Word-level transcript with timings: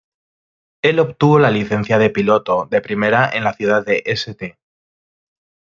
Él 0.81 0.99
obtuvo 0.99 1.37
la 1.37 1.51
licencia 1.51 1.99
de 1.99 2.09
piloto 2.09 2.65
de 2.71 2.81
primera 2.81 3.29
en 3.31 3.43
la 3.43 3.53
ciudad 3.53 3.85
de 3.85 4.01
St. 4.07 4.57